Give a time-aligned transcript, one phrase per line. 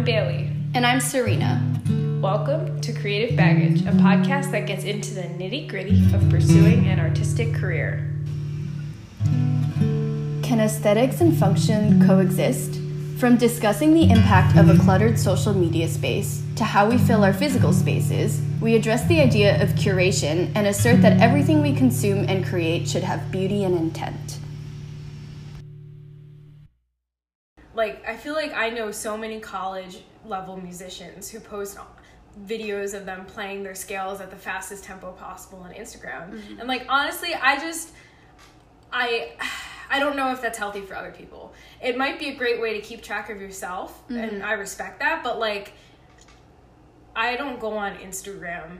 [0.00, 0.50] I'm Bailey.
[0.72, 1.60] And I'm Serena.
[2.22, 6.98] Welcome to Creative Baggage, a podcast that gets into the nitty gritty of pursuing an
[6.98, 8.10] artistic career.
[10.42, 12.80] Can aesthetics and function coexist?
[13.18, 17.34] From discussing the impact of a cluttered social media space to how we fill our
[17.34, 22.46] physical spaces, we address the idea of curation and assert that everything we consume and
[22.46, 24.38] create should have beauty and intent.
[27.80, 31.78] Like, I feel like I know so many college level musicians who post
[32.46, 36.30] videos of them playing their scales at the fastest tempo possible on Instagram.
[36.30, 36.58] Mm-hmm.
[36.60, 37.92] And like honestly, I just
[38.92, 39.32] I
[39.90, 41.54] I don't know if that's healthy for other people.
[41.82, 44.18] It might be a great way to keep track of yourself, mm-hmm.
[44.18, 45.72] and I respect that, but like,
[47.16, 48.76] I don't go on Instagram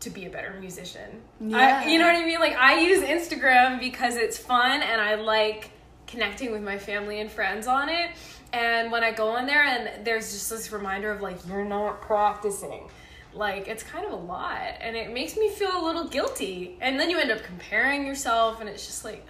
[0.00, 1.22] to be a better musician.
[1.40, 1.82] Yeah.
[1.84, 2.40] I, you know what I mean?
[2.40, 5.72] Like, I use Instagram because it's fun and I like
[6.08, 8.10] connecting with my family and friends on it.
[8.52, 12.00] And when I go on there and there's just this reminder of like, you're not
[12.00, 12.88] practicing
[13.34, 16.98] like it's kind of a lot and it makes me feel a little guilty and
[16.98, 19.24] then you end up comparing yourself and it's just like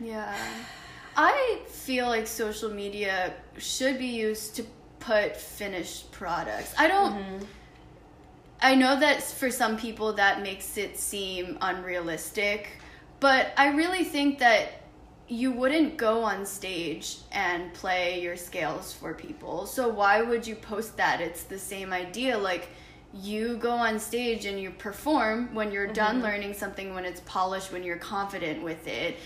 [0.00, 0.36] yeah.
[1.16, 4.64] I feel like social media should be used to
[5.00, 6.74] put finished products.
[6.78, 7.14] I don't.
[7.14, 7.44] Mm-hmm.
[8.60, 12.70] I know that for some people that makes it seem unrealistic,
[13.20, 14.77] but I really think that
[15.28, 19.66] you wouldn't go on stage and play your scales for people.
[19.66, 21.20] So why would you post that?
[21.20, 22.36] It's the same idea.
[22.36, 22.68] Like
[23.12, 25.94] you go on stage and you perform when you're mm-hmm.
[25.94, 29.16] done learning something, when it's polished, when you're confident with it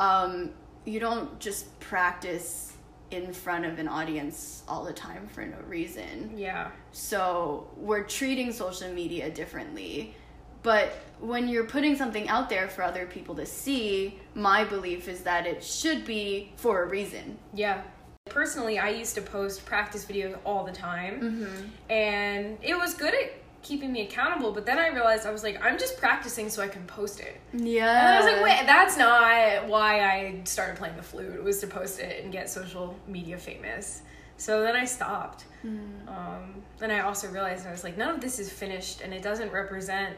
[0.00, 0.50] um,
[0.84, 2.72] you don't just practice
[3.12, 6.32] in front of an audience all the time for no reason.
[6.34, 6.70] Yeah.
[6.90, 10.14] So we're treating social media differently.
[10.62, 15.20] But when you're putting something out there for other people to see, my belief is
[15.22, 17.38] that it should be for a reason.
[17.54, 17.82] Yeah.
[18.26, 21.20] Personally, I used to post practice videos all the time.
[21.20, 21.92] Mm-hmm.
[21.92, 24.52] And it was good at keeping me accountable.
[24.52, 27.40] But then I realized I was like, I'm just practicing so I can post it.
[27.52, 28.06] Yeah.
[28.06, 31.34] And I was like, wait, that's not why I started playing the flute.
[31.34, 34.02] It was to post it and get social media famous.
[34.36, 35.44] So then I stopped.
[35.64, 36.08] Mm.
[36.08, 39.22] Um, and I also realized I was like, none of this is finished and it
[39.22, 40.16] doesn't represent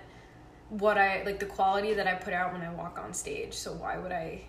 [0.78, 3.54] what I like the quality that I put out when I walk on stage.
[3.54, 4.42] So why would I?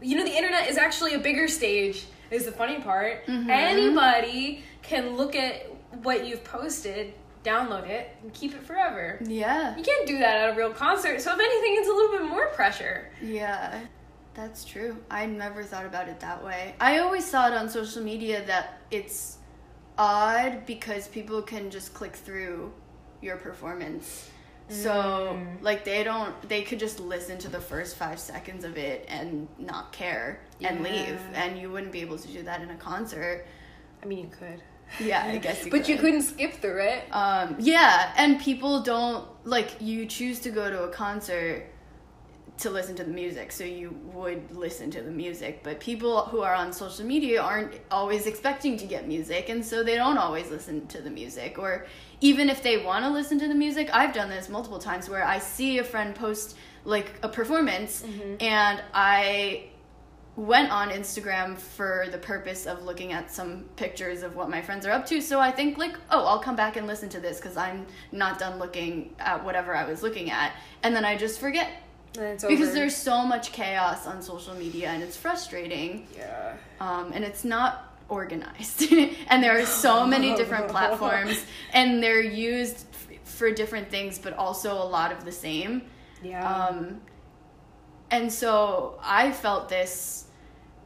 [0.00, 2.06] You know, the internet is actually a bigger stage.
[2.30, 3.26] Is the funny part.
[3.26, 3.48] Mm-hmm.
[3.48, 5.66] Anybody can look at
[6.02, 9.18] what you've posted download it and keep it forever.
[9.24, 9.76] Yeah.
[9.76, 11.20] You can't do that at a real concert.
[11.20, 13.10] So if anything, it's a little bit more pressure.
[13.22, 13.80] Yeah.
[14.34, 14.96] That's true.
[15.10, 16.74] I never thought about it that way.
[16.80, 19.38] I always saw it on social media that it's
[19.96, 22.72] odd because people can just click through
[23.20, 24.30] your performance.
[24.68, 25.62] So, mm.
[25.62, 29.48] like, they don't, they could just listen to the first five seconds of it and
[29.58, 30.72] not care yeah.
[30.72, 31.18] and leave.
[31.34, 33.46] And you wouldn't be able to do that in a concert.
[34.02, 34.62] I mean, you could.
[35.00, 35.58] Yeah, I guess.
[35.58, 35.70] You could.
[35.70, 35.88] but could.
[35.88, 37.04] you couldn't skip through it.
[37.12, 41.66] Um, yeah, and people don't like you choose to go to a concert
[42.58, 45.62] to listen to the music, so you would listen to the music.
[45.62, 49.82] But people who are on social media aren't always expecting to get music, and so
[49.84, 51.58] they don't always listen to the music.
[51.58, 51.86] Or
[52.20, 55.24] even if they want to listen to the music, I've done this multiple times where
[55.24, 58.36] I see a friend post like a performance, mm-hmm.
[58.40, 59.68] and I
[60.34, 64.86] went on Instagram for the purpose of looking at some pictures of what my friends
[64.86, 65.20] are up to.
[65.20, 68.38] So I think like, oh, I'll come back and listen to this because I'm not
[68.38, 70.52] done looking at whatever I was looking at,
[70.82, 71.70] and then I just forget.
[72.12, 76.06] Because there's so much chaos on social media and it's frustrating.
[76.16, 76.54] Yeah.
[76.80, 78.92] Um, and it's not organized,
[79.28, 84.32] and there are so many different platforms, and they're used f- for different things, but
[84.34, 85.82] also a lot of the same.
[86.22, 86.50] Yeah.
[86.50, 87.00] Um,
[88.10, 90.26] and so I felt this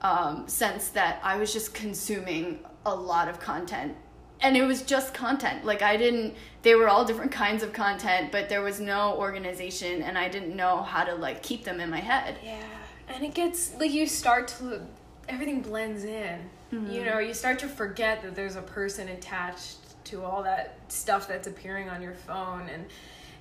[0.01, 3.97] um, sense that I was just consuming a lot of content.
[4.43, 5.65] And it was just content.
[5.65, 10.03] Like, I didn't, they were all different kinds of content, but there was no organization,
[10.03, 12.39] and I didn't know how to, like, keep them in my head.
[12.43, 12.61] Yeah.
[13.07, 14.81] And it gets, like, you start to,
[15.29, 16.41] everything blends in.
[16.73, 16.91] Mm-hmm.
[16.91, 19.77] You know, you start to forget that there's a person attached
[20.07, 22.69] to all that stuff that's appearing on your phone.
[22.69, 22.87] And,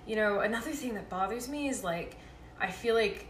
[0.05, 2.17] you know, another thing that bothers me is, like,
[2.59, 3.25] I feel like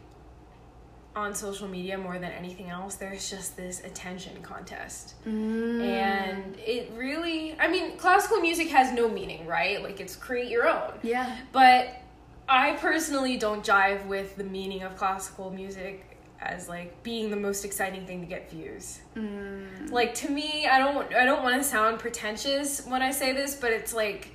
[1.15, 5.15] on social media more than anything else there's just this attention contest.
[5.27, 5.81] Mm.
[5.85, 9.83] and it really i mean classical music has no meaning right?
[9.83, 10.93] Like it's create your own.
[11.03, 11.35] Yeah.
[11.51, 12.01] But
[12.47, 17.63] i personally don't jive with the meaning of classical music as like being the most
[17.65, 18.99] exciting thing to get views.
[19.15, 19.91] Mm.
[19.91, 23.55] like to me i don't i don't want to sound pretentious when i say this
[23.55, 24.29] but it's like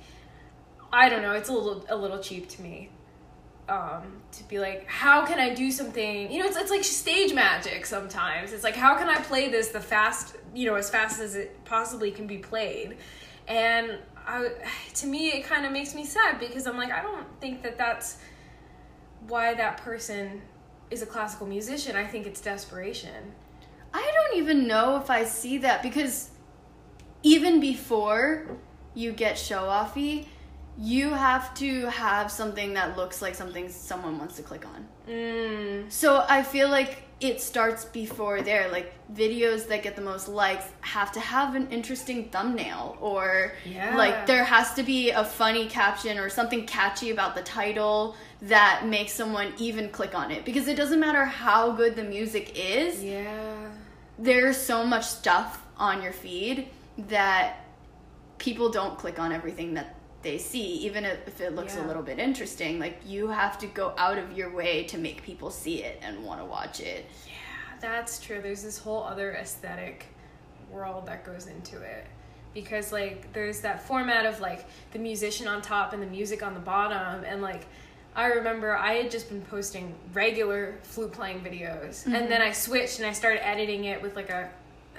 [0.93, 2.89] i don't know it's a little a little cheap to me
[3.69, 6.31] um, to be like, how can I do something?
[6.31, 8.53] You know, it's it's like stage magic sometimes.
[8.53, 11.63] It's like, how can I play this the fast, you know, as fast as it
[11.65, 12.97] possibly can be played,
[13.47, 13.97] and
[14.27, 14.49] I,
[14.95, 17.77] to me, it kind of makes me sad because I'm like, I don't think that
[17.77, 18.17] that's
[19.27, 20.41] why that person
[20.91, 21.95] is a classical musician.
[21.95, 23.33] I think it's desperation.
[23.93, 26.29] I don't even know if I see that because
[27.23, 28.47] even before
[28.93, 30.27] you get show offy,
[30.79, 34.87] you have to have something that looks like something someone wants to click on.
[35.09, 35.91] Mm.
[35.91, 38.69] So I feel like it starts before there.
[38.71, 43.95] Like videos that get the most likes have to have an interesting thumbnail or Yeah.
[43.97, 48.85] like there has to be a funny caption or something catchy about the title that
[48.85, 53.03] makes someone even click on it because it doesn't matter how good the music is
[53.03, 53.55] Yeah.
[54.19, 56.67] there's so much stuff on your feed
[57.07, 57.65] that
[58.37, 62.19] people don't click on everything that they see even if it looks a little bit
[62.19, 65.99] interesting like you have to go out of your way to make people see it
[66.01, 67.33] and want to watch it Yeah,
[67.79, 68.41] that's true.
[68.41, 70.07] There's this whole other aesthetic
[70.71, 72.05] world that goes into it.
[72.53, 76.53] Because like there's that format of like the musician on top and the music on
[76.53, 77.67] the bottom and like
[78.15, 82.29] I remember I had just been posting regular flute playing videos and mm-hmm.
[82.29, 84.49] then I switched and I started editing it with like a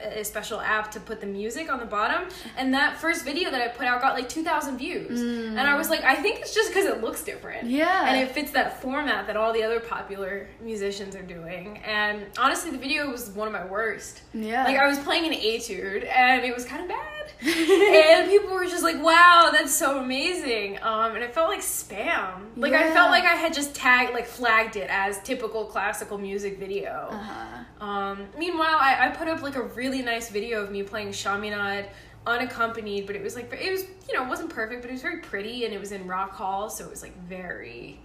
[0.02, 3.60] a special app to put the music on the bottom and that first video that
[3.60, 6.72] I put out got like 2000 views and I was like I think it's just
[6.72, 8.06] cuz it looks different Yeah.
[8.08, 11.78] and it fits that format that all the other popular musicians are doing.
[11.86, 14.22] And honestly, the video was one of my worst.
[14.32, 17.04] yeah Like I was playing an etude, and it was kind of bad.
[17.42, 22.46] and people were just like, "Wow, that's so amazing!" Um, and it felt like spam.
[22.56, 26.58] Like I felt like I had just tagged, like flagged it as typical classical music
[26.58, 27.08] video.
[27.10, 27.57] uh-huh.
[27.80, 31.86] Um, meanwhile, I, I put up like a really nice video of me playing Chaminade
[32.26, 35.02] unaccompanied, but it was like it was you know it wasn't perfect, but it was
[35.02, 37.98] very pretty, and it was in Rock Hall, so it was like very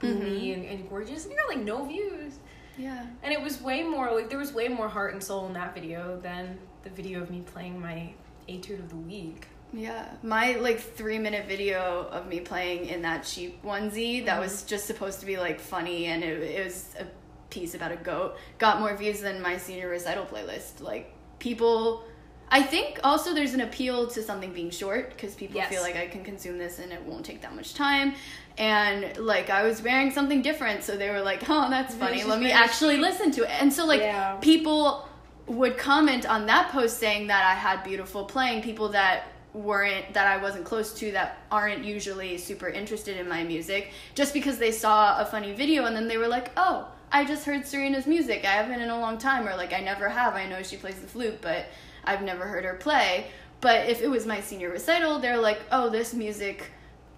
[0.00, 2.34] boomy and, and gorgeous, and you got like no views.
[2.76, 5.52] yeah And it was way more like there was way more heart and soul in
[5.54, 8.12] that video than the video of me playing my
[8.48, 9.46] etude of the week.
[9.72, 14.62] Yeah, my like three minute video of me playing in that cheap onesie that was
[14.62, 17.06] just supposed to be like funny and it, it was a
[17.50, 20.80] piece about a goat got more views than my senior recital playlist.
[20.80, 22.04] Like people,
[22.50, 25.68] I think also there's an appeal to something being short because people Yes.
[25.70, 28.14] feel like I can consume this and it won't take that much time.
[28.58, 32.24] And like I was wearing something different, so they were like, "Oh, that's funny.
[32.24, 34.36] Let me actually listen to it." And so like Yeah.
[34.40, 35.06] people
[35.46, 39.24] would comment on that post saying that I had beautiful playing, people that
[39.54, 44.34] weren't that I wasn't close to that aren't usually super interested in my music just
[44.34, 47.66] because they saw a funny video and then they were like, "Oh, I just heard
[47.66, 48.44] Serena's music.
[48.44, 50.34] I haven't in a long time or like I never have.
[50.34, 51.66] I know she plays the flute, but
[52.04, 53.28] I've never heard her play."
[53.60, 56.70] But if it was my senior recital, they're like, "Oh, this music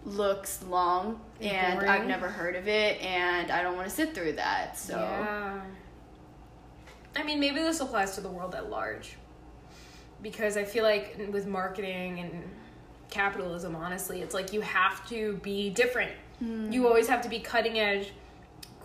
[0.05, 1.91] looks long and Boring.
[1.91, 5.61] I've never heard of it and I don't want to sit through that." So Yeah.
[7.17, 9.17] I mean, maybe this applies to the world at large.
[10.23, 12.51] Because I feel like with marketing and
[13.11, 16.13] capitalism, honestly, it's like you have to be different.
[16.39, 16.71] Hmm.
[16.73, 18.13] You always have to be cutting edge,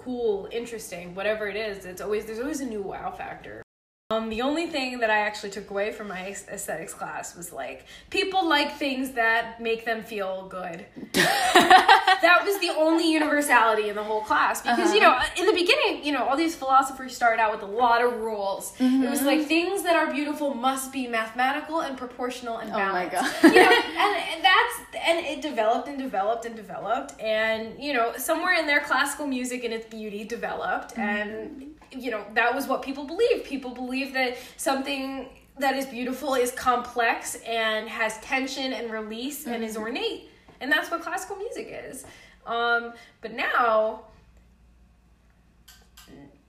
[0.05, 1.85] cool, interesting, whatever it is.
[1.85, 3.64] It's always there's always a new wow factor.
[4.11, 7.85] Um, the only thing that I actually took away from my aesthetics class was like
[8.11, 10.85] people like things that make them feel good.
[11.13, 15.25] that was the only universality in the whole class because you uh-huh.
[15.35, 18.13] know in the beginning you know all these philosophers started out with a lot of
[18.19, 19.47] rules it was like mm-hmm.
[19.47, 23.15] things that are beautiful must be mathematical and proportional and balanced.
[23.17, 23.55] Oh my God.
[23.55, 28.13] you know and, and that's and it developed and developed and developed and you know
[28.17, 31.69] somewhere in there classical music and its beauty developed and mm-hmm.
[31.97, 33.43] You know that was what people believe.
[33.43, 39.63] people believe that something that is beautiful is complex and has tension and release and
[39.63, 40.29] is ornate
[40.61, 42.05] and that's what classical music is
[42.45, 44.01] um, but now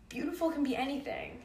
[0.09, 1.43] beautiful can be anything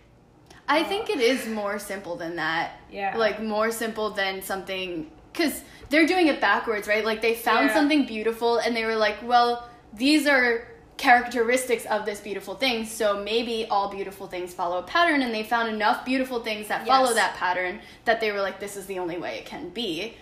[0.67, 2.79] I think it is more simple than that.
[2.89, 3.17] Yeah.
[3.17, 7.03] Like more simple than something cuz they're doing it backwards, right?
[7.03, 7.73] Like they found Yeah.
[7.73, 10.67] something beautiful and they were like, "Well, these are
[10.97, 15.43] characteristics of this beautiful thing, so maybe all beautiful things follow a pattern." And they
[15.43, 18.99] found enough beautiful things that follow that pattern that they were like, "This is the
[18.99, 20.15] only way it can be."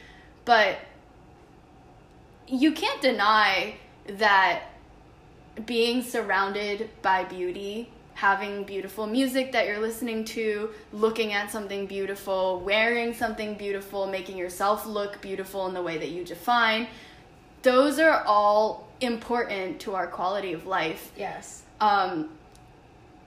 [0.46, 0.78] But
[2.48, 3.76] you can't deny
[4.08, 4.64] that
[5.66, 12.60] being surrounded by beauty, having beautiful music that you're listening to, looking at something beautiful,
[12.60, 16.88] wearing something beautiful, making yourself look beautiful in the way that you define,
[17.62, 21.12] those are all important to our quality of life.
[21.18, 22.30] yes Um,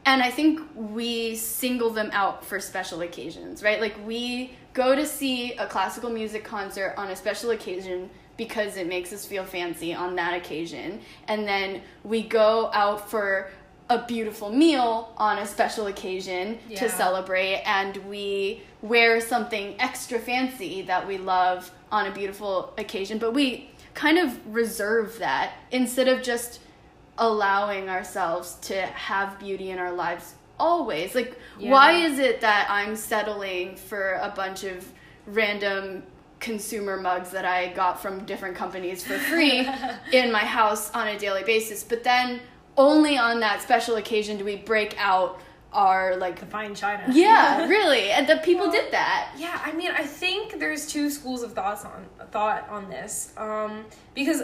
[0.05, 3.81] and I think we single them out for special occasions, right?
[3.81, 8.89] Like we go to see a classical music concert on a special occasion because it
[8.89, 11.01] makes us feel fancy on that occasion.
[11.29, 13.51] And then we go out for
[13.91, 16.79] a beautiful meal on a special occasion Yeah.
[16.81, 23.19] to celebrate and we wear something extra fancy that we love on a beautiful occasion
[23.19, 26.61] but we kind of reserve that instead of just
[27.19, 31.15] allowing ourselves to have beauty in our lives always.
[31.15, 34.91] Like why is it that i'm settling for a bunch of
[35.27, 36.03] random
[36.41, 39.69] consumer mugs that i got from different companies for free
[40.13, 41.83] in my house on a daily basis?
[41.85, 42.41] But then
[42.77, 45.41] only on that special occasion do we break out
[45.73, 47.05] our like The fine china.
[47.13, 51.43] yeah really and the people did that Yeah, I mean, I think there's two schools
[51.43, 53.33] of thoughts on thought on this.
[53.37, 54.43] Um, because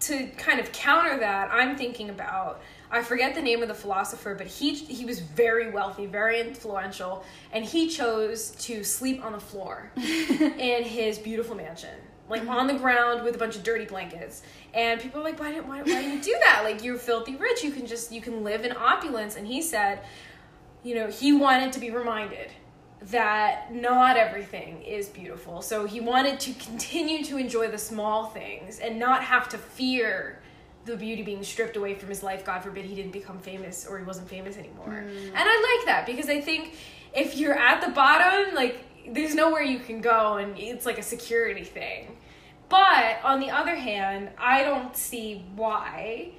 [0.00, 2.60] to kind of counter that, I'm thinking about
[2.90, 7.24] I forget the name of the philosopher, but he he was very wealthy, very influential,
[7.52, 11.96] and he chose to sleep on the floor in his beautiful mansion.
[12.28, 15.50] Like on the ground with a bunch of dirty blankets, and people are like, "Why
[15.52, 16.60] didn't why, why do you do that?
[16.64, 17.62] Like you're filthy rich.
[17.64, 20.00] You can just you can live in opulence." And he said,
[20.84, 22.50] you know, he wanted to be reminded
[23.10, 25.60] that not everything is beautiful.
[25.60, 30.40] So he wanted to continue to enjoy the small things and not have to fear
[30.84, 32.44] the beauty being stripped away from his life.
[32.44, 35.06] God forbid he didn't become famous or he wasn't famous anymore.
[35.08, 35.16] Hmm.
[35.16, 36.76] And I like that because I think
[37.14, 41.02] if you're at the bottom, like, there's nowhere you can go and it's like a
[41.02, 42.16] security thing.
[42.68, 46.30] But on the other hand, I don't see why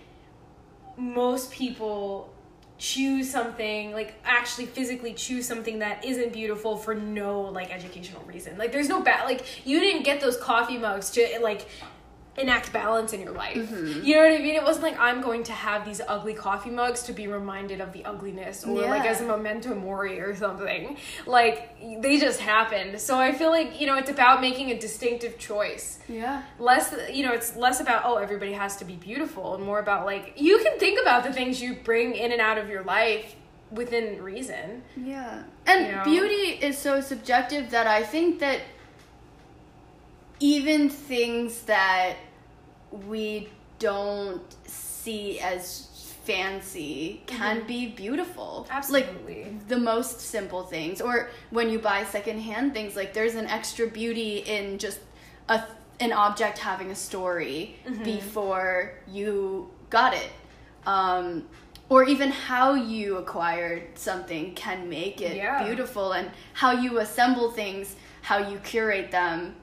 [0.98, 2.34] most people
[2.78, 8.58] choose something like actually physically choose something that isn't beautiful for no like educational reason.
[8.58, 11.68] Like there's no bad like you didn't get those coffee mugs to like
[12.38, 13.56] enact balance in your life.
[13.56, 14.04] Mm-hmm.
[14.04, 14.56] You know what i mean?
[14.56, 17.94] It wasn't like i'm going to have these ugly coffee mugs to be reminded of
[17.94, 20.98] the ugliness or like as a memento mori or something.
[21.26, 23.00] Like they just happened.
[23.00, 26.00] So i feel like you know it's about making a distinctive choice.
[26.10, 26.44] Yeah.
[26.60, 30.06] Less you know it's less about oh everybody has to be beautiful and more about
[30.06, 33.36] like you can think about the things you bring in and out of your life
[33.72, 34.84] within reason.
[34.96, 35.44] Yeah.
[35.66, 36.04] And You know?
[36.04, 38.62] beauty is so subjective that I think that
[40.40, 42.16] even things that
[42.92, 43.50] we
[43.80, 45.90] don't see as
[46.24, 48.68] fancy can be beautiful.
[48.70, 49.44] Absolutely.
[49.44, 53.88] Like the most simple things or when you buy secondhand things like there's an extra
[53.88, 55.00] beauty in just
[55.50, 55.64] a
[56.00, 60.30] an object having a story before you got it.
[60.86, 61.48] Um
[61.90, 65.64] or even how you acquired something can make it Yeah.
[65.64, 69.56] beautiful and how you assemble things, how you curate them.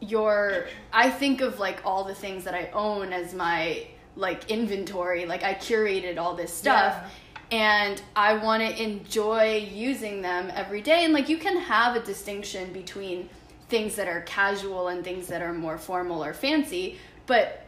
[0.00, 5.26] Your I think of like all the things that I own as my like inventory.
[5.26, 7.12] Like I curated all this stuff
[7.52, 11.04] and I want to enjoy using them every day.
[11.04, 13.28] And like you can have a distinction between
[13.68, 17.62] things that are casual and things that are more formal or fancy, but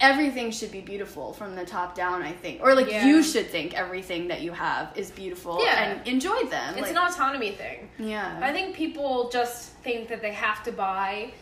[0.00, 2.60] everything should be beautiful from the top down, I think.
[2.62, 3.06] Or like Yeah.
[3.06, 5.82] you should think everything that you have is beautiful Yeah.
[5.84, 6.74] and enjoy them.
[6.74, 8.38] it's like, an autonomy thing yeah.
[8.42, 11.32] i think people just think that they have to buy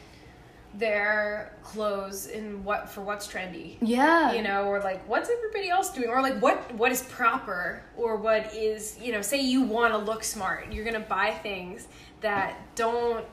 [0.74, 3.76] their clothes in what for what's trendy.
[3.80, 4.32] Yeah.
[4.32, 6.08] you know or like what's everybody else doing?
[6.08, 7.82] Or like what what is proper?
[7.96, 11.88] Or what is you know say you want to look smart you're gonna buy things
[12.22, 13.24] that don't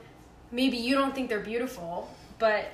[0.52, 2.66] maybe you don't think they're beautiful but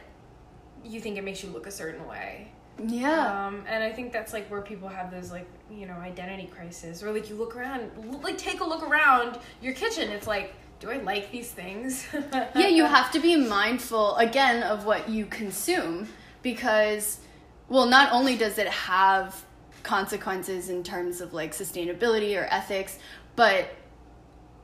[0.83, 2.51] you think it makes you look a certain way.
[2.85, 3.47] Yeah.
[3.47, 7.03] um, and i think that's like where people have those like you know identity crisis.
[7.03, 7.91] Or like you look around
[8.23, 10.09] like take a look around your kitchen.
[10.09, 14.85] It's like do i like these things yeah, you have to be mindful again of
[14.85, 16.07] what you consume
[16.41, 17.19] because
[17.67, 19.43] well, not only does it have
[19.83, 22.99] consequences in terms of like sustainability or ethics,
[23.35, 23.73] but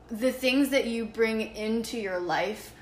[0.10, 2.74] the things that you bring into your life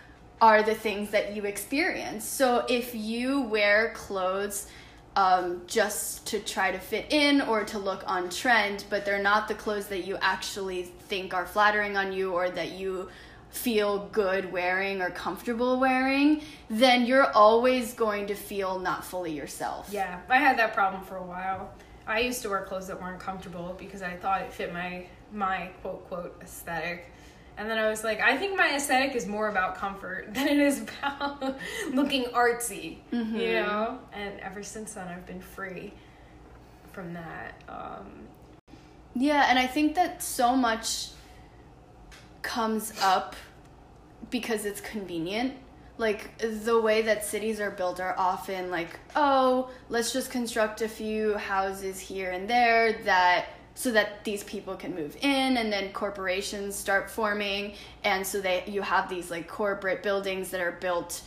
[0.41, 2.25] are the things that you experience.
[2.25, 4.67] So if you wear clothes
[5.19, 9.49] um, just to try to fit in or to look on trend, but they're not
[9.49, 13.09] the clothes that you actually think are flattering on you or that you
[13.49, 19.89] feel good wearing or comfortable wearing, then you're always going to feel not fully yourself.
[19.91, 21.73] Yeah, I had that problem for a while.
[22.07, 25.69] I used to wear clothes that weren't comfortable because I thought it fit my my
[25.81, 27.11] quote quote aesthetic.
[27.59, 30.57] And then I was like, I think my aesthetic is more about comfort than it
[30.57, 31.59] is about
[31.93, 33.99] looking artsy, you know?
[34.13, 35.91] And ever since then, I've been free
[36.93, 37.61] from that.
[37.67, 38.27] Um,
[39.13, 41.09] Yeah, and I think that so much
[42.43, 43.35] comes up
[44.29, 45.53] because it's convenient.
[45.97, 50.87] Like the way that cities are built are often like, oh, let's just construct a
[50.87, 53.47] few houses here and there that
[53.79, 57.73] so that these people can move in and then corporations start forming.
[58.03, 61.21] And so they you have these like corporate buildings that are built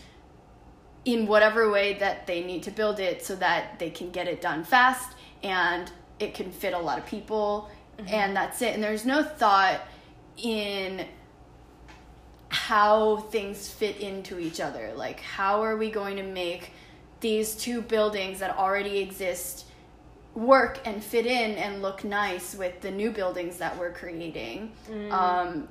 [1.07, 4.43] in whatever way that they need to build it so that they can get it
[4.43, 5.91] done fast and
[6.21, 7.71] it can fit a lot of people.
[7.97, 8.13] Mm-hmm.
[8.13, 8.75] And that's it.
[8.75, 9.81] And there's no thought
[10.37, 11.07] in
[12.51, 14.93] how things fit into each other.
[14.95, 16.73] Like how are we going to make
[17.21, 19.65] these two buildings that already exist
[20.35, 24.73] work and fit in and look nice with the new buildings that we're creating
[25.11, 25.69] um,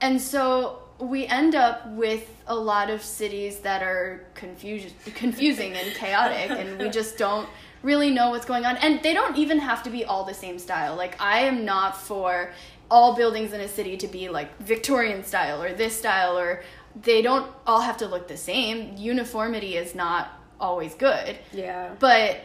[0.00, 5.94] and so we end up with a lot of cities that are confused, confusing and
[5.94, 7.48] chaotic, and we just don't
[7.82, 8.76] really know what's going on.
[8.78, 10.96] And they don't even have to be all the same style.
[10.96, 12.50] Like, I am not for
[12.90, 16.62] all buildings in a city to be like Victorian style or this style, or
[17.00, 18.96] they don't all have to look the same.
[18.96, 21.94] Uniformity is not always good Yeah.
[22.00, 22.40] but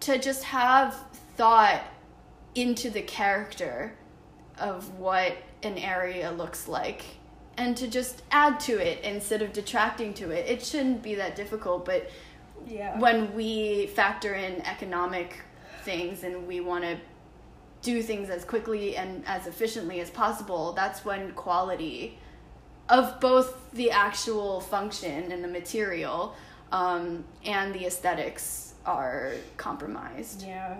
[0.00, 0.94] to just have
[1.36, 1.82] thought
[2.54, 3.92] into the character
[4.58, 7.04] of what an area looks like
[7.56, 11.36] and to just add to it instead of detracting to it it shouldn't be that
[11.36, 12.10] difficult but
[12.66, 12.98] Yeah.
[12.98, 15.40] when we factor in economic
[15.82, 16.96] things and we want to
[17.82, 22.18] do things as quickly and as efficiently as possible that's when quality
[22.88, 26.34] of both the actual function and the material
[26.72, 30.76] um, and the aesthetics are compromised Yeah.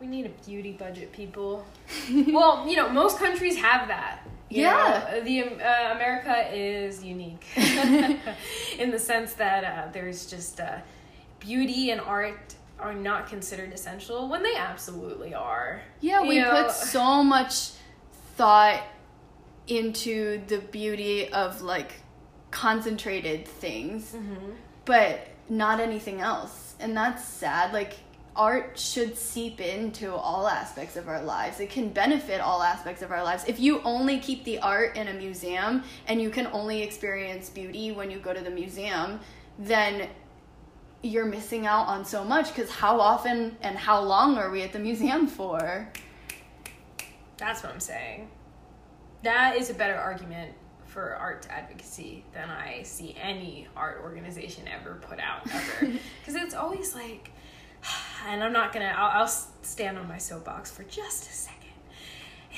[0.00, 1.64] We need a beauty budget, people.
[2.28, 4.20] well, you know, most countries have that.
[4.48, 5.08] You Yeah.
[5.12, 7.44] know, the um, uh, America is unique
[8.78, 10.78] in the sense that uh, there's just uh,
[11.38, 15.80] beauty and art are not considered essential when they absolutely are.
[16.00, 17.70] Yeah, we know- put so much
[18.36, 18.82] thought
[19.68, 21.92] into the beauty of like
[22.50, 24.16] concentrated things,
[24.84, 26.71] but not anything else.
[26.82, 27.72] And that's sad.
[27.72, 27.94] Like,
[28.34, 31.60] art should seep into all aspects of our lives.
[31.60, 33.44] It can benefit all aspects of our lives.
[33.46, 37.92] If you only keep the art in a museum and you can only experience beauty
[37.92, 39.20] when you go to the museum,
[39.58, 40.08] then
[41.02, 44.72] you're missing out on so much because how often and how long are we at
[44.72, 45.88] the museum for?
[47.36, 48.30] That's what I'm saying.
[49.24, 50.52] That is a better argument
[50.92, 55.92] for art advocacy than I see any art organization ever put out ever.
[56.20, 57.30] Because it's always like,
[58.28, 58.94] and I'm not gonna.
[58.96, 61.58] I'll, I'll stand on my soapbox for just a second.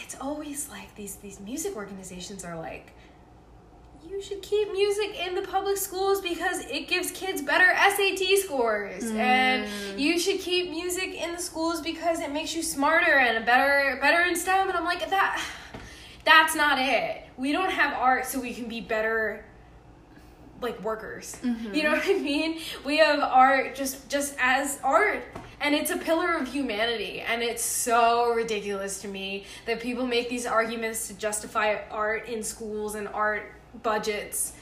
[0.02, 2.92] It's always like these these music organizations are like.
[4.06, 9.10] You should keep music in the public schools because it gives kids better SAT scores.
[9.10, 9.98] And mm.
[9.98, 13.98] you should keep music in the schools because it makes you smarter and a better
[14.02, 14.68] better in STEM.
[14.68, 15.42] And I'm like, that
[16.26, 17.23] that's not it.
[17.36, 19.44] We don't have art so we can be better
[20.60, 21.36] like workers.
[21.42, 21.74] Mm-hmm.
[21.74, 22.60] You know what I mean?
[22.84, 25.24] We have art just just as art
[25.60, 30.28] and it's a pillar of humanity and it's so ridiculous to me that people make
[30.28, 34.52] these arguments to justify art in schools and art budgets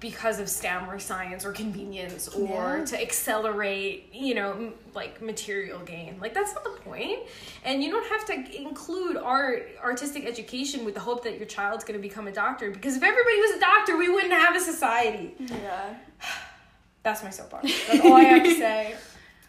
[0.00, 2.84] because of STEM or science or convenience or Yeah.
[2.84, 6.18] to accelerate, you know, m- like material gain.
[6.20, 7.20] Like that's not the point.
[7.64, 11.84] And you don't have to include art, artistic education with the hope that your child's
[11.84, 14.60] going to become a doctor because if everybody was a doctor, we wouldn't have a
[14.60, 15.34] society.
[15.38, 15.94] Yeah.
[17.02, 17.70] That's my soapbox.
[17.86, 18.96] That's all I have to say.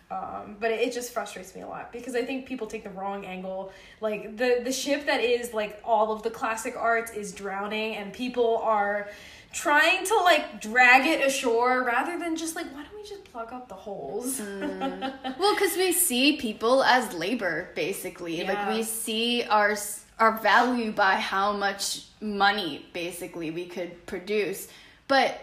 [0.10, 2.90] Um, but it, it just frustrates me a lot because I think people take the
[2.92, 3.74] wrong angle.
[4.00, 8.14] Like the the ship that is like all of the classic arts is drowning, and
[8.14, 9.10] people are
[9.54, 13.52] trying to like drag it ashore rather than just like why don't we just plug
[13.54, 14.40] up the holes?
[14.40, 15.14] Mm.
[15.40, 18.44] Well, because we see people as labor, basically.
[18.44, 19.76] Like we see our
[20.20, 24.68] our value by how much money, basically, we could produce.
[25.08, 25.40] But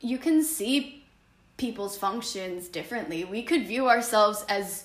[0.00, 1.04] you can see
[1.56, 3.24] people's functions differently.
[3.24, 4.84] We could view ourselves as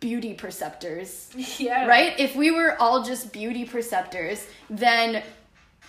[0.00, 1.86] beauty preceptors, yeah.
[1.86, 2.18] right?
[2.18, 5.22] If we were all just beauty preceptors, then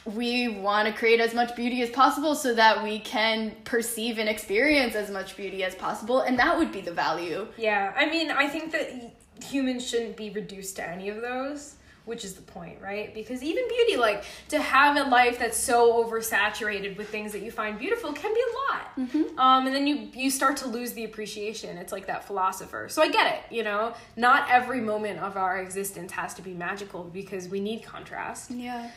[0.05, 4.27] we want to create as much beauty as possible so that we can perceive and
[4.27, 7.47] experience as much beauty as possible, and that would be the value.
[7.57, 12.25] Yeah, I mean, I think that humans shouldn't be reduced to any of those, which
[12.25, 13.13] is the point, right?
[13.13, 17.51] Because even beauty, like to have a life that's so oversaturated with things that you
[17.51, 19.37] find beautiful, can be a lot.
[19.37, 21.77] Um, and then you you start to lose the appreciation.
[21.77, 22.87] It's like that philosopher.
[22.89, 23.93] So I get it, you know.
[24.15, 28.49] Not every moment of our existence has to be magical because we need contrast.
[28.51, 28.89] Yeah.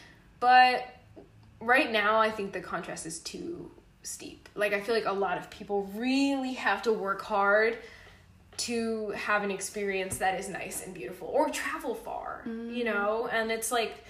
[0.45, 0.85] But
[1.59, 3.71] right now, I think the contrast is too
[4.03, 4.51] steep.
[4.55, 7.79] Like, I feel like a lot of people really have to work hard
[8.59, 12.85] to have an experience that is nice and beautiful or travel far, you mm.
[12.85, 13.27] know?
[13.33, 14.05] And it's like,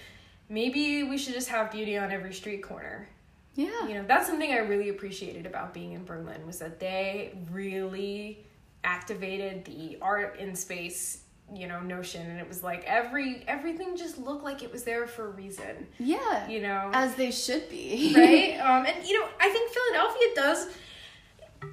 [0.49, 3.07] maybe we should just have beauty on every street corner.
[3.55, 3.87] Yeah.
[3.87, 8.45] You know, that's something I really appreciated about being in Berlin was that they really
[8.83, 11.21] activated the art in space
[11.53, 15.05] you know notion and it was like every everything just looked like it was there
[15.05, 16.47] for a reason Yeah.
[16.47, 18.13] you know As they should be.
[18.15, 20.67] right um and you know i think philadelphia does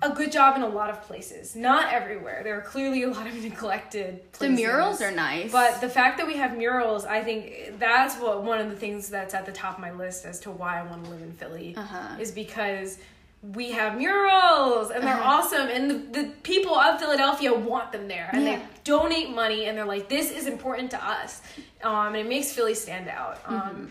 [0.00, 2.40] a good job in a lot of places, not everywhere.
[2.44, 4.22] There are clearly a lot of neglected.
[4.38, 5.52] The murals are nice.
[5.52, 9.11] But the fact that we have murals, I think that's what one of the things
[9.11, 11.32] that's at the top of my list as to why I want to live in
[11.32, 12.16] Philly Uh-huh.
[12.18, 12.98] is because
[13.42, 15.38] we have murals and they're Uh-huh.
[15.42, 18.57] awesome and the, the people of Philadelphia want them there and Yeah.
[18.59, 21.42] they donate money and they're like this is important to us
[21.83, 23.85] um, and it makes Philly stand out um, Mm-hmm.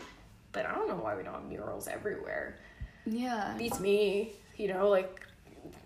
[0.54, 2.58] but I don't know why we don't have murals everywhere
[3.06, 3.54] yeah.
[3.58, 5.20] beats me you know like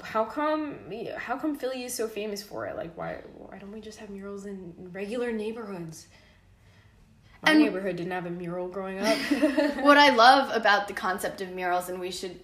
[0.04, 0.75] how come
[1.17, 4.10] how come Philly is so famous for it like why why don't we just have
[4.12, 6.08] murals in regular neighborhoods
[7.41, 9.17] my And- neighborhood didn't have a mural growing up
[9.82, 12.39] what I love about the concept of murals, and we should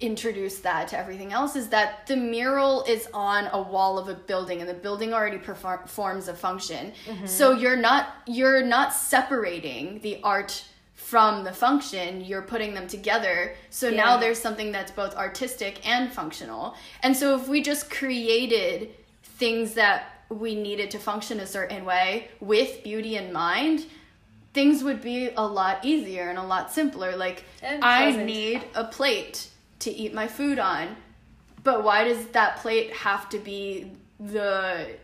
[0.00, 4.14] introduce that to everything else, is that the mural is on a wall of a
[4.14, 6.92] building, and the building already performs a function.
[7.06, 7.26] Mm-hmm.
[7.26, 13.54] So you're not you're not separating the art from the function you're putting them together.
[13.70, 16.76] So now there's something that's both artistic and functional.
[17.02, 18.90] And so if we just created
[19.22, 23.86] things that we needed to function a certain way with beauty in mind
[24.52, 27.16] things would be a lot easier and a lot simpler.
[27.16, 29.48] Like, I need a plate
[29.80, 30.96] to eat my food on,
[31.62, 34.96] but why does that plate have to be the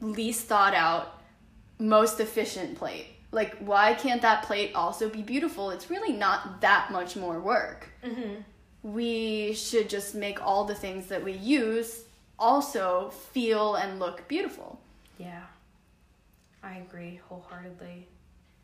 [0.00, 1.22] least thought out,
[1.78, 3.06] most efficient plate?
[3.30, 5.70] Like, why can't that plate also be beautiful?
[5.70, 7.88] It's really not that much more work.
[8.04, 8.42] Mm-hmm.
[8.84, 12.04] We should just make all the things that we use
[12.38, 14.80] also feel and look beautiful.
[15.18, 15.42] Yeah,
[16.62, 18.06] I agree wholeheartedly.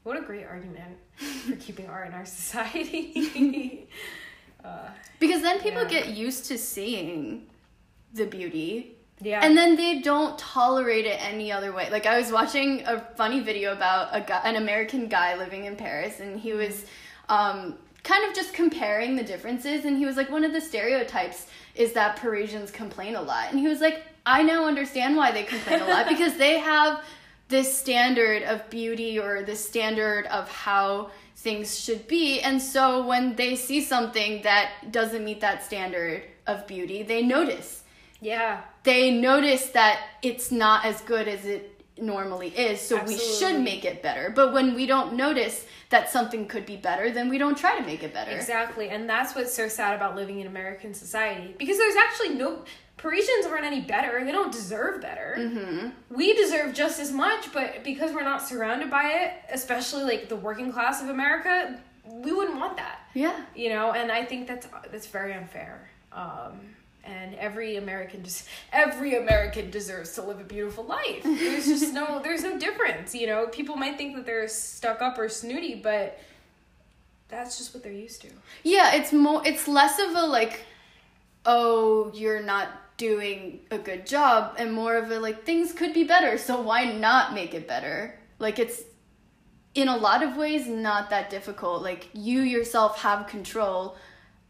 [0.03, 3.89] What a great argument for keeping art in our society.
[5.21, 5.89] Because then people Yeah.
[5.89, 7.47] get used to seeing
[8.13, 9.41] the beauty yeah.
[9.45, 11.89] and then they don't tolerate it any other way.
[11.91, 15.77] Like I was watching a funny video about a guy, an American guy living in
[15.77, 16.87] Paris, and he was
[17.29, 19.85] um, kind of just comparing the differences.
[19.85, 23.61] And he was like, one of the stereotypes is that Parisians complain a lot, and
[23.61, 27.03] he was like, I now understand why they complain a lot because they have
[27.49, 32.41] this standard of beauty or this standard of how things should be.
[32.41, 37.83] And so when they see something that doesn't meet that standard of beauty, they notice.
[38.23, 38.61] Yeah.
[38.83, 43.85] they notice that it's not as good as it normally is so we should make
[43.87, 44.31] it better.
[44.35, 47.87] But when we don't notice that something could be better then we don't try to
[47.87, 48.31] make it better.
[48.31, 52.65] Exactly, and that's what's so sad about living in American society because there's actually no
[53.01, 54.23] Parisians aren't any better.
[54.25, 55.37] They don't deserve better.
[55.39, 55.89] mm-hmm.
[56.15, 60.37] We deserve just as much, but because we're not surrounded by it, especially like the
[60.37, 62.99] working class of America, we wouldn't want that.
[63.15, 65.89] yeah You know, and I think that's that's very unfair.
[66.13, 66.61] Um,
[67.03, 71.23] and every American just every American deserves to live a beautiful life.
[71.25, 73.15] There's just no there's no difference.
[73.15, 76.19] You know, people might think that they're stuck up or snooty, but
[77.29, 78.29] that's just what they're used to.
[78.65, 80.61] yeah it's more it's less of a like
[81.47, 82.69] oh you're not
[83.01, 86.85] doing a good job and more of a like things could be better so why
[86.85, 88.21] not make it better?
[88.39, 88.83] Like it's
[89.75, 91.83] in a lot of ways not that difficult.
[91.83, 93.97] Like you yourself have control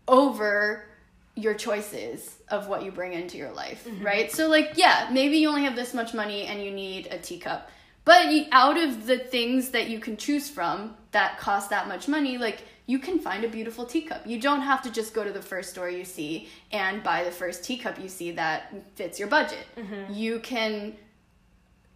[0.09, 0.85] over
[1.37, 4.05] your choices of what you bring into your life mm-hmm.
[4.05, 4.33] right?
[4.33, 7.71] So like yeah maybe you only have this much money and you need a teacup
[8.05, 12.37] but out of the things that you can choose from that cost that much money
[12.37, 14.27] like you can find a beautiful teacup.
[14.27, 17.31] You don't have to just go to the first store you see and buy the
[17.31, 19.65] first teacup you see that fits your budget.
[19.77, 20.13] Mm-hmm.
[20.13, 20.97] You can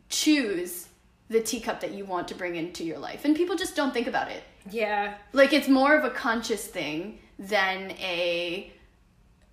[0.09, 0.87] choose
[1.29, 3.25] the teacup that you want to bring into your life.
[3.25, 4.45] And people just don't think about it.
[4.71, 8.73] Yeah, like it's more of a conscious thing than a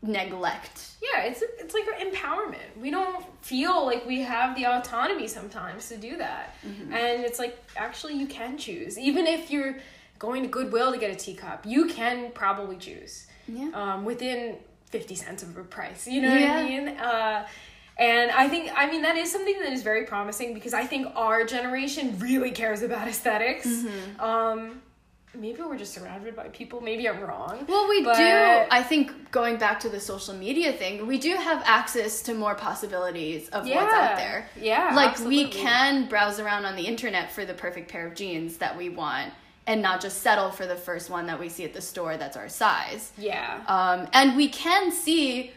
[0.04, 0.92] neglect.
[1.02, 1.24] Yeah.
[1.24, 2.70] It's it's like empowerment.
[2.80, 6.94] We don't feel like we have the autonomy sometimes to do that, mm-hmm.
[6.94, 9.78] and it's like actually you can choose, even if you're
[10.22, 11.66] going to Goodwill to get a teacup.
[11.66, 13.26] You can probably choose.
[13.48, 14.58] yeah um, within
[14.92, 16.08] 50 cents of a price.
[16.08, 16.88] You know what I mean?
[16.90, 17.48] Uh,
[17.98, 21.08] and I think, I mean, that is something that is very promising because I think
[21.16, 24.22] our generation really cares about esthetics Mm-hmm.
[24.22, 24.82] Um,
[25.34, 26.82] maybe we're just surrounded by people.
[26.82, 27.66] Maybe I'm wrong.
[27.68, 31.34] well we But- do i think going back to the social media thing we do
[31.50, 34.92] have access to more possibilities of what's out there Yeah.
[34.94, 35.46] like absolutely.
[35.46, 38.90] we can browse around on the internet for the perfect pair of jeans that we
[38.90, 39.32] want
[39.68, 42.38] and not just settle for the first one that we see at the store that's
[42.38, 43.62] our size Yeah.
[43.68, 45.52] Um, and we can see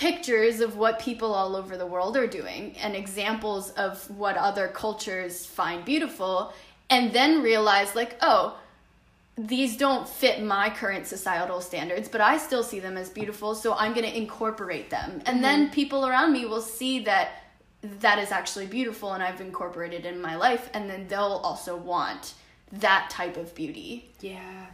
[0.00, 4.68] pictures of what people all over the world are doing and examples of what other
[4.68, 6.54] cultures find beautiful,
[6.88, 8.58] and then realize, like, oh,
[9.36, 13.74] these don't fit my current societal standards, but I still see them as beautiful, so
[13.74, 15.20] I'm going to incorporate them.
[15.26, 17.42] And then people around me will see that
[17.82, 21.76] that is actually beautiful and I've incorporated it in my life, and then they'll also
[21.76, 22.34] want
[22.72, 24.10] that type of beauty.
[24.20, 24.66] Yeah.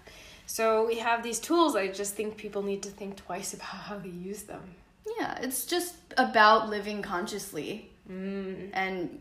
[0.46, 1.74] So we have these tools.
[1.76, 4.62] I just think people need to think twice about how they use them.
[5.18, 8.70] Yeah, it's just about living consciously Mm.
[8.72, 9.18] and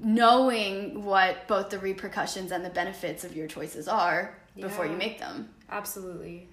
[0.00, 5.18] knowing what both the repercussions and the benefits of your choices are before you make
[5.18, 5.48] them.
[5.70, 6.48] Absolutely.